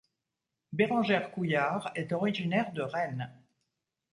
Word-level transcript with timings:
Bérangère 0.73 1.29
Couillard 1.29 1.91
est 1.93 2.11
originaire 2.11 2.73
de 2.73 2.81
Rennes. 2.81 3.29